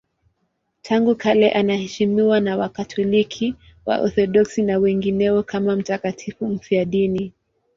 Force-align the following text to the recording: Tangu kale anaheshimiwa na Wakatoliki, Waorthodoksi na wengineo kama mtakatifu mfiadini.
Tangu 0.81 1.15
kale 1.15 1.51
anaheshimiwa 1.51 2.39
na 2.39 2.57
Wakatoliki, 2.57 3.55
Waorthodoksi 3.85 4.61
na 4.61 4.77
wengineo 4.77 5.43
kama 5.43 5.75
mtakatifu 5.75 6.47
mfiadini. 6.47 7.33